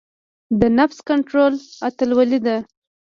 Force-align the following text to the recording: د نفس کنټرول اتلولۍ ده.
د 0.59 0.61
نفس 0.77 0.97
کنټرول 1.09 1.53
اتلولۍ 1.87 2.39
ده. 2.45 2.57